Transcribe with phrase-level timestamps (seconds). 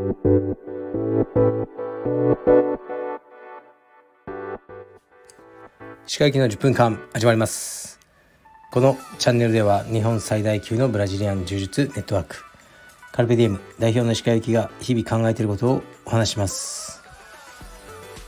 [0.00, 0.06] 歯
[6.18, 8.00] 科行きの10分間始まります。
[8.72, 12.42] このチャンネルでは日本最大級のブラジリアン柔術ネットワーク
[13.12, 17.02] カルペディエム代表の歯科行きが日々考えていることをお話します。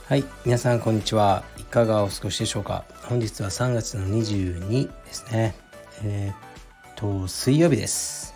[0.05, 1.43] はい皆さんこんにちは。
[1.57, 2.85] いかがお過ごしでしょうか。
[3.05, 5.55] 本日は3月の22ですね。
[6.03, 6.35] えー、っ
[6.95, 8.32] と水曜日です。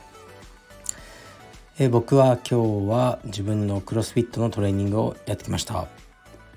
[1.80, 5.88] え僕は今日は自分のクロスフィットのトレーニングをやってきました。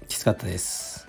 [0.08, 1.06] きつかったです。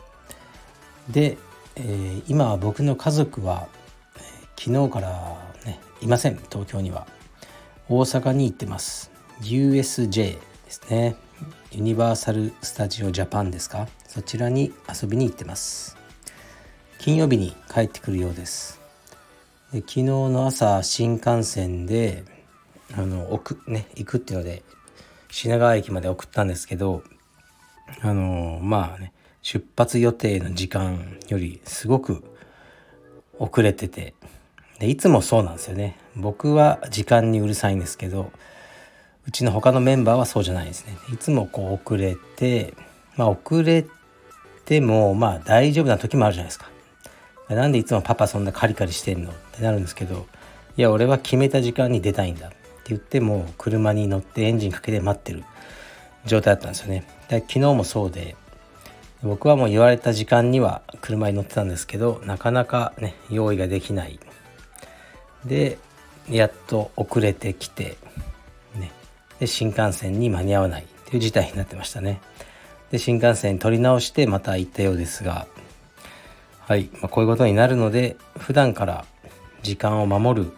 [1.09, 1.37] で、
[1.77, 3.69] えー、今僕の家族は、
[4.17, 4.19] え、
[4.59, 6.35] 昨日からねいません。
[6.35, 7.07] 東京には。
[7.87, 9.11] 大阪に行ってます。
[9.43, 11.15] USJ ですね。
[11.71, 13.87] ユニバーサル・スタジオ・ジャパンですか？
[14.09, 15.95] そちらに遊びに行ってます。
[16.99, 18.81] 金曜日に帰ってくるようです。
[19.71, 22.25] で昨日の朝新幹線で
[22.93, 24.63] あの送,、ね、行くっていうので
[25.29, 27.03] 品川駅まで送ったんですけど
[28.01, 32.23] あのまあね出発予定の時間よりすごく
[33.39, 34.13] 遅れてて
[34.79, 35.97] でいつもそうなんですよね。
[36.15, 38.31] 僕は時間にうるさいんですけど
[39.27, 40.97] うちの他のメンバーはそうじゃないですね。
[41.13, 42.73] いつもこう遅れて
[43.15, 43.85] まあ遅れ
[44.65, 46.69] てもまあ大丈夫な時もあるじゃないですか。
[47.49, 49.31] なんでいつもパパそんなカリカリしてんの？
[49.31, 50.25] ってなるんですけど
[50.77, 52.51] いや俺は決めた時間に出たいんだ。
[52.91, 55.43] 言っても車に乗ってエンジンかけて待ってる
[56.25, 57.05] 状態だったんですよね。
[57.29, 58.35] で昨日もそうで
[59.23, 64.19] 僕はもう言われた時間には車に乗ってたんですけどなかなかね用意ができない。
[65.45, 65.77] で
[66.29, 67.97] やっと遅れてきて
[68.75, 68.91] ね。
[69.39, 70.83] で新幹線に間に合わない。
[70.83, 72.21] っていう事態になってましたね。
[72.89, 75.47] で新幹線取り直してまた行ったようですが
[76.59, 79.05] はい、まあ、こういうことになるので普段から
[79.61, 80.51] 時間を守る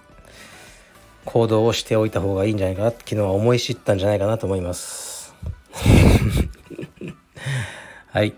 [1.26, 5.34] 行動をしておいた方がいいんじゃないかな昨日は思い知ったんじゃないかなと思います。
[8.12, 8.34] はい。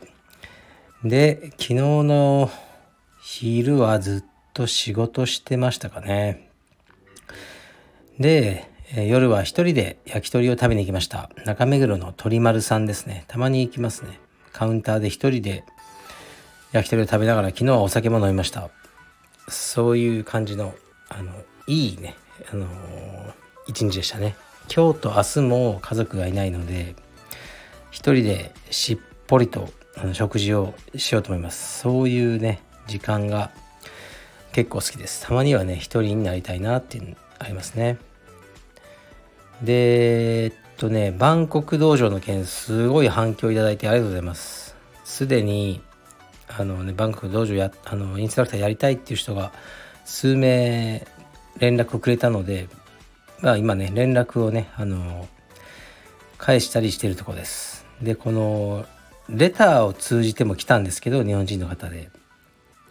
[1.03, 2.49] で昨日の
[3.21, 6.49] 昼はずっと仕事してましたかね。
[8.19, 11.29] で夜は一人で焼き鳥を食べに行きました。
[11.45, 13.25] 中目黒の鳥丸さんですね。
[13.27, 14.19] たまに行きますね。
[14.53, 15.63] カウンターで一人で
[16.71, 18.69] 焼き鳥を食べながら昨日はお酒も飲みました。
[19.47, 20.73] そういう感じの
[21.09, 21.31] あの
[21.67, 22.15] いいね
[22.51, 22.65] あの
[23.67, 24.35] 一日でしたね。
[24.73, 26.95] 今日と明日も家族がいないので
[27.91, 28.97] 一人でしっ
[29.27, 31.79] ぽりとあの食事をしようと思います。
[31.79, 33.51] そういうね時間が
[34.51, 35.25] 結構好きです。
[35.25, 37.97] たまにはね一人になりたいなっていうのありますね。
[39.61, 44.75] でえっとねバンコク道場の件すごい反響いただいてありがとうございます。
[45.03, 45.81] すでに
[46.47, 49.53] あのねバンコク道場やあのインストラクターやりたいっていう人が
[50.03, 51.07] 数名
[51.59, 52.67] 連絡をくれたので
[53.41, 55.27] まあ今ね連絡をねあの
[56.37, 57.85] 返したりしてるとこです。
[58.01, 58.85] でこの
[59.29, 62.09] レターを通じても来たんですけど日本人の方で。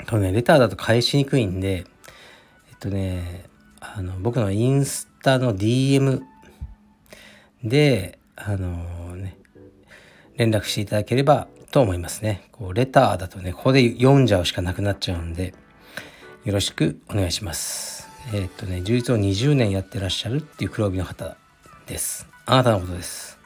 [0.09, 1.87] このねレターだと返しにくいんで
[2.71, 3.45] えっとね
[3.81, 6.23] あの僕のインスタの DM
[7.63, 9.39] であのね
[10.37, 12.49] 連絡していただければと思いますね。
[12.53, 15.55] こうレターだとねここで読んじゃうしかなくなっちゃうんで
[16.45, 17.94] よろしくお願いします。
[18.33, 21.37] えっとね充実を20年やってらっしゃるっていう黒帯の方
[21.87, 23.39] ですあなたのことです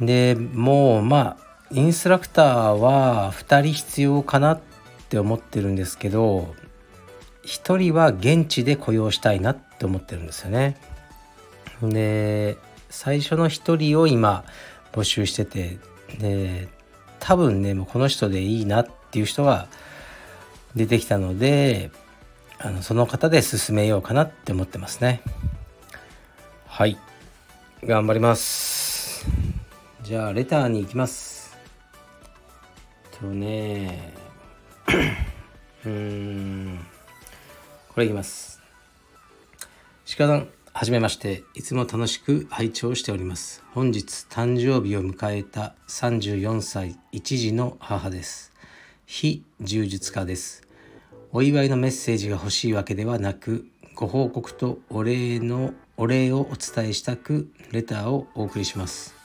[0.00, 4.60] でもうまあインストラクターは2人必要かなっ
[5.08, 6.54] て思ってるんですけど
[7.44, 10.76] 1人は現地で雇用したいなって思ってるんですよね。
[11.82, 12.56] で
[12.90, 14.44] 最初の1人を今
[14.92, 15.78] 募集してて
[16.18, 16.68] で
[17.18, 19.68] 多分ねもうこの人でいいなっていう人が
[20.74, 21.90] 出てきたので
[22.64, 25.20] あのその方で進めようかなって思ってますね。
[26.66, 26.96] はい。
[27.84, 29.26] 頑張ります。
[30.02, 31.58] じゃあレターに行きます。
[33.20, 34.14] とね
[35.84, 36.78] うん。
[37.90, 38.62] これいきます。
[40.16, 41.44] 鹿さんはじめまして。
[41.52, 43.62] いつも楽しく拝聴しております。
[43.74, 48.52] 本日誕生日を迎えた34歳1児の母です。
[49.04, 50.64] 非柔術家です。
[51.36, 53.66] お祝いのメッセージが欲しいわけではなく
[53.96, 59.16] ご報告とお礼のお礼をお伝えしたくレターをお送りします。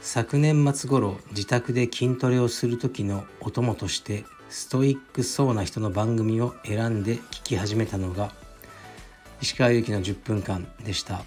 [0.00, 8.32] 昨年末頃自宅で筋トレをする時のお供としてストイックそうな人の番組を選んで聞き始めたのが
[9.42, 11.24] 石川祐希の10分間でした。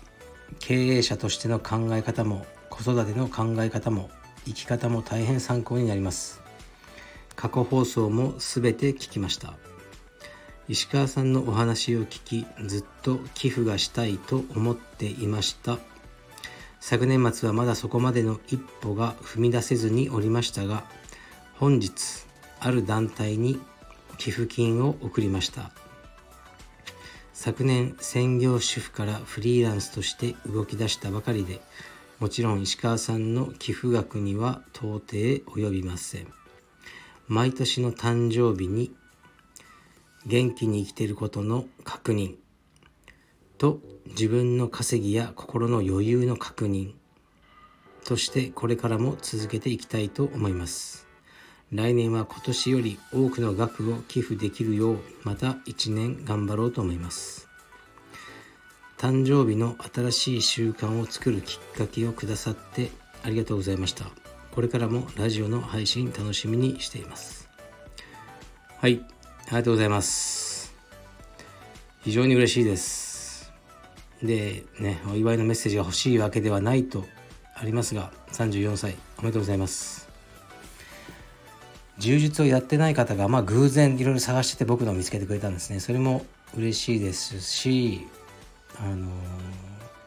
[0.57, 4.09] 経営者としての考え方も子育ての考え方も
[4.45, 6.41] 生き方も大変参考になります。
[7.35, 9.53] 過去放送も全て聞きました。
[10.71, 15.79] 石川さんのお話を聞きずっと寄付がしたいと思っていました。
[16.79, 20.85] 昨年末はまだそこまでの一歩が踏み出せずにおりましたが
[21.55, 22.25] 本日
[22.61, 23.59] ある団体に
[24.17, 25.71] 寄付金を送りました。
[27.33, 31.59] 昨年専業主婦からフリーランスとして動き出したばかりで
[32.21, 35.17] もちろん石川さんの寄付額には到底
[35.51, 36.27] 及びません。
[37.27, 38.95] 毎年の誕生日に
[40.25, 42.35] 元気に生きていることの確認。
[43.57, 46.93] と自分の稼ぎや心の余裕の確認。
[48.05, 51.07] としてこれからも続けていきたいと思います。
[51.71, 57.47] 来年は今年より多くの額を寄付できるようまた1年頑張ろうと思います。
[58.97, 62.91] 誕生日の新しい習慣を作るきっかけをくださって
[63.23, 64.05] ありがとうございました。
[64.51, 67.49] これからもラジオの配信楽しみにしています。
[68.77, 69.01] はい。
[69.51, 70.73] ありがとうございます。
[72.03, 73.51] 非常に嬉しいです。
[74.23, 77.03] でねお祝いのメッセージが欲しいわけではないと
[77.53, 80.07] ありますが34歳おめでとうございます。
[81.97, 85.81] 柔術をやってない方がまあ偶然いろいろ探してて僕のを見つけてくれたんですね。
[85.81, 86.25] それも
[86.55, 88.07] 嬉しいですし
[88.79, 89.09] あのー、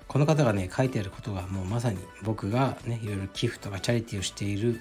[0.09, 4.81] この方がね書いてあることがもうまさに僕がねいろいろ寄付とかチャリティーをしている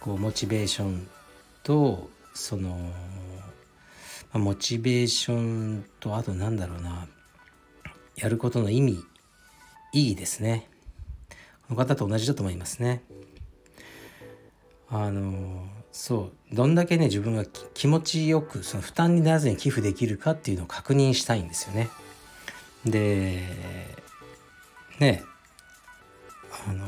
[0.00, 1.06] こうモチベーション
[1.62, 2.90] とその、
[4.38, 7.06] モチベーションとあとなんだろうな。
[8.16, 9.04] やることの意味
[9.92, 10.68] いいですね。
[11.68, 13.02] この方と同じだと思いますね。
[14.88, 21.88] あのそうどんだけね自分が気持ちよくその負担にならずに寄付できるかっていうのを確認したいんですよね。
[22.84, 23.42] で
[24.98, 25.24] ね
[26.68, 26.86] あの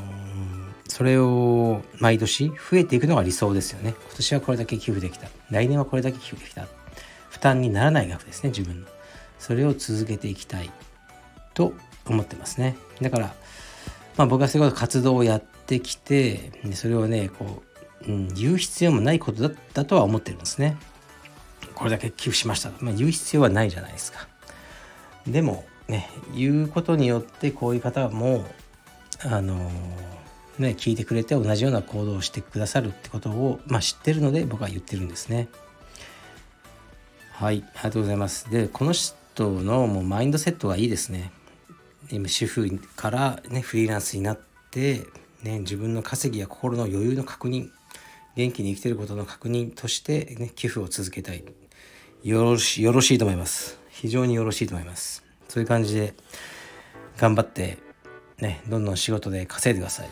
[0.87, 3.95] それを毎年増えていくのが理想ですよね。
[4.07, 5.27] 今年はこれだけ寄付できた。
[5.49, 6.67] 来年はこれだけ寄付できた。
[7.35, 8.87] 負担にならない額ですね自分の。
[9.39, 10.71] それを続けていきたい
[11.53, 11.73] と
[12.05, 12.77] 思ってますね。
[13.01, 13.35] だから、
[14.15, 17.61] まあ、僕はそういうこと活動をやってきてそれをねこ
[18.07, 20.77] う、うん、言う必要もないことだったとは思ってるんですね。
[21.73, 22.69] これだけ寄付しました。
[22.69, 24.29] と、まあ、言う必要はないじゃないですか。
[25.27, 28.45] でもね言うことによってこういう方も
[29.23, 29.57] あの
[30.57, 35.49] ね聞いてくれて同じような行動をしてくださるってことを、まあ、知ってるので僕は言ってるんですね。
[37.37, 38.49] はいありがとうございます。
[38.49, 41.33] でこの人のもうマインドセットがいいですね。
[42.09, 44.39] 今主婦からねフリーランスになっ
[44.71, 45.01] て、
[45.43, 47.71] ね、自分の稼ぎや心の余裕の確認
[48.37, 51.43] 元気に生きてることの確認として、ね、寄付を続けたい。
[52.23, 53.79] よろしよろしいと思います。
[53.89, 55.25] 非常によろしいと思います。
[55.49, 56.13] そういう感じで
[57.17, 57.79] 頑張って
[58.39, 60.09] ねどんどん仕事で稼いでください。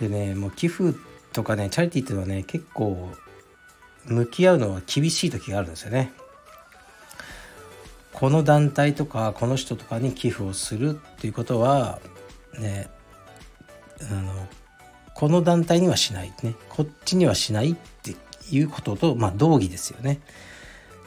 [0.00, 0.96] でねもう寄付
[1.32, 3.10] とかねチャリティーっていうのはね結構
[4.10, 6.12] 向き合うのは厳しい時があるんですよね。
[8.12, 12.00] この団体とかこの人とかに寄付をするっていうことは
[12.58, 12.90] ね
[14.10, 14.46] あの
[15.14, 16.54] この団体にはしないね。
[16.68, 18.16] こっちにはしないって
[18.50, 20.20] いうこととまあ同義ですよね。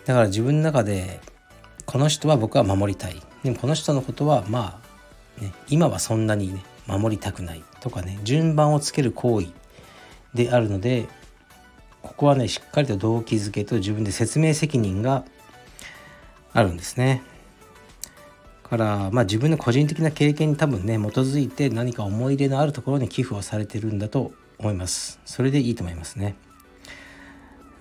[0.05, 1.19] だから自分の中で
[1.85, 3.21] この人は僕は守りたい。
[3.43, 4.79] でもこの人のことはま
[5.39, 9.47] あ、ね、今はそんなにね守りたくないとかね順番をつける行為
[10.33, 11.07] であるので
[12.13, 15.25] ここはねしっかりと動機づけと自分で説明責任が
[16.53, 17.23] あるんですね。
[18.63, 25.19] からまあ自分の個人的な経験に多分ね基づいて何か思い入れのあるところに寄付をされてるんだと思います。
[25.25, 26.35] それでいいと思いますね。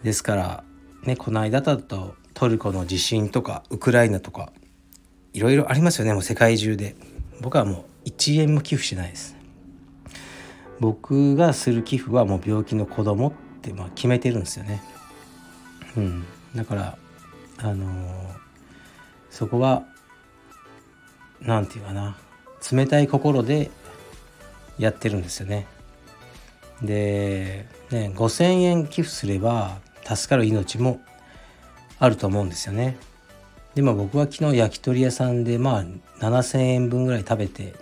[0.03, 0.65] ですから
[1.05, 4.53] ねこの間だとトルコの地震とかウクライナとか
[5.33, 6.97] いろいろありますよねもう世界中で。
[7.41, 9.37] 僕はもう1円も寄付しないです。
[10.79, 13.33] 僕がする寄付はもう病気の子供
[13.63, 14.83] ってまあ決めてるんですよね。
[15.97, 16.99] うん、だから
[17.59, 18.43] あのー
[19.33, 19.85] そこは
[21.41, 22.19] 何て言うかな
[22.71, 23.71] 冷たい心で
[24.79, 25.67] やってるんですよね。
[26.83, 31.01] で、ね、5,000円寄付すれば助かる命も
[31.99, 32.99] あると思うんですよね。
[33.75, 35.85] でも僕は昨日焼き鳥屋さんでまあ
[36.21, 37.75] 7,000円分ぐらい食べて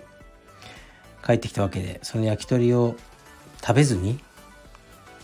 [1.25, 2.95] 帰ってきたわけでその焼き鳥を
[3.59, 4.21] 食べずに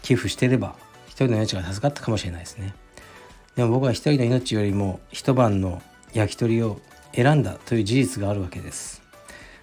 [0.07, 2.73] 寄付してれば一人の命が助かったかもしれないですね。
[3.57, 5.81] でも僕は一人の命よりも一晩の
[6.13, 6.79] 焼き鳥を
[7.13, 9.01] 選んだという事実があるわけです。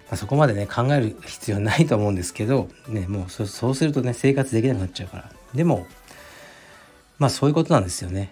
[0.07, 5.87] まあ、そこまでね考える必要ないと思うんですけど、ね、もうそうするとね生活できなくなっちゃうからでも
[7.17, 8.31] まあそういうことなんですよね。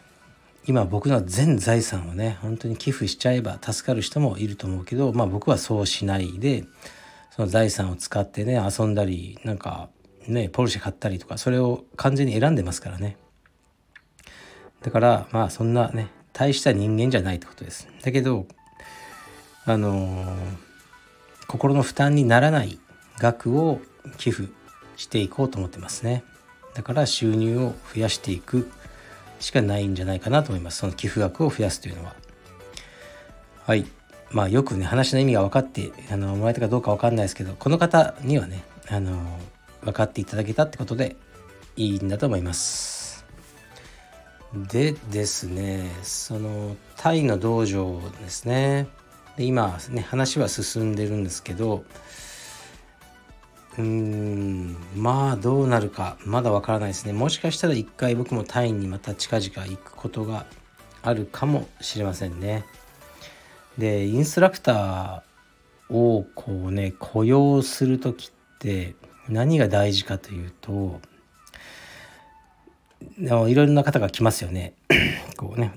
[0.67, 6.63] 今僕の全財産をね本当に寄付しちゃえば助かる人もいると思うけど、まあ、僕はそうしないで
[7.31, 9.89] その財産を使ってね遊んだりなんか
[10.27, 13.17] ねポルシェ買ったりとかそれを完全に選んでますからね。
[14.81, 17.87] だからまあそんなね大した人間じゃないってことです。
[18.01, 18.47] だけど
[19.65, 20.35] あのー、
[21.47, 22.79] 心の負担にならない
[23.17, 23.79] 額を
[24.17, 24.49] 寄付
[24.97, 26.23] していこうと思ってますね。
[26.73, 28.69] だから収入を増やしていく
[29.39, 30.79] しかないんじゃないかなと思います。
[30.79, 32.15] その寄付額を増やすというのは。
[33.65, 33.85] はい。
[34.33, 39.39] まあよくね話の意味が分かってあのもらえたかどうか分かんないですけどこの方にはねあの
[39.83, 41.15] 分かっていただけたってことで
[41.75, 43.25] いいんだと思います。
[44.53, 48.87] でですねそのタイの道場ですね。
[49.35, 51.83] で今ね話は進んでるんですけど
[53.77, 57.13] うーんまあどうなるかまだわからないですね。
[57.13, 60.45] もしかしたら一回僕もタイにまた近々行くことが
[61.01, 62.63] あるかもしれませんね。
[63.77, 68.93] でインストラクターをこうね雇用する時って
[69.29, 70.99] 何が大事かというと
[73.17, 74.73] いろいろな方が来ますよね。
[75.37, 75.73] こうね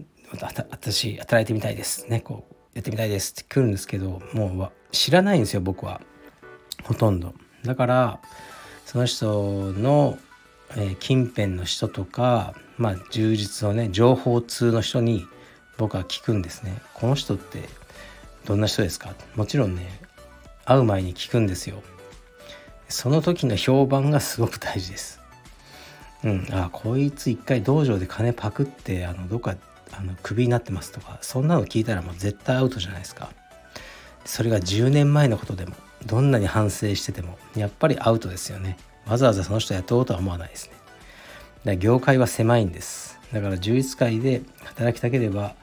[0.71, 2.07] 私働いてみたいです。
[2.09, 3.33] ねこうやってみたいです。
[3.33, 6.01] って来るんですけどもう知らないんですよ僕は。
[6.85, 7.35] ほとんど。
[7.65, 8.21] だから
[8.85, 10.19] その人の、
[10.77, 15.27] え、近辺の人とかまあ充実のね情報通の人に
[15.79, 16.81] 僕は聞くんですね。
[16.95, 17.69] この人って
[18.45, 19.15] どんな人ですか？
[19.35, 20.01] もちろんね
[20.65, 21.83] 会う前に聞くんですよ。
[22.89, 25.21] その時の評判がすごく大事です。
[26.25, 26.49] うん。
[26.53, 29.57] あこいつ一回道場で金パクってあのどっか
[29.93, 33.31] あのクビになってますとかそんなの聞いたらもう絶対アウトじゃないですか。
[34.25, 35.75] それが10年前のことでも
[36.05, 38.77] どんなに反省しててもやっぱりアウトですよね。
[39.07, 40.73] わざわざその人雇おうとは思わないですね。
[40.73, 43.19] だから業界は狭いんです。
[43.33, 45.55] だから充実会で働きたければ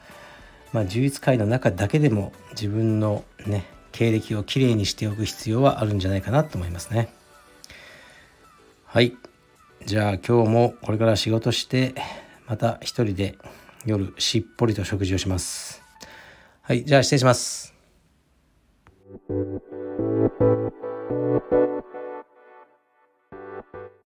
[0.72, 7.08] まあ充実会の中だけでも自分のね経歴をきれいにしておく必要はあるんじゃないかなと思いますね
[8.84, 9.16] はい
[9.86, 11.94] じゃあ今日もこれから仕事して
[12.46, 13.36] また一人で
[13.86, 15.82] 夜しっぽりと食事をします。
[16.62, 17.74] はい、じゃあ失礼します。